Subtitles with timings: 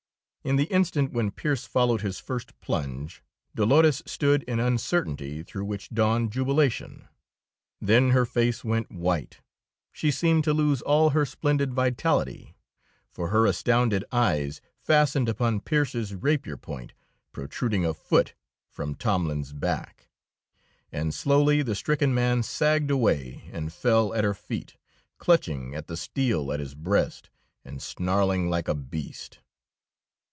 [0.43, 3.21] In the instant when Pearse followed his first plunge,
[3.53, 7.07] Dolores stood in uncertainty through which dawned jubilation.
[7.79, 9.41] Then her face went white,
[9.91, 12.55] she seemed to lose all her splendid vitality;
[13.11, 16.93] for her astounded eyes fastened upon Pearse's rapier point,
[17.31, 18.33] protruding a foot
[18.67, 20.09] from Tomlin's back,
[20.91, 24.75] and slowly the stricken man sagged away and fell at her feet,
[25.19, 27.29] clutching at the steel at his breast
[27.63, 29.37] and snarling like a beast.